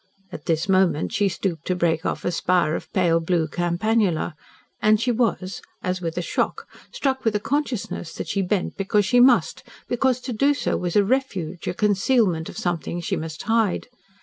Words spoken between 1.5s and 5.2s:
to break off a spire of pale blue campanula. And she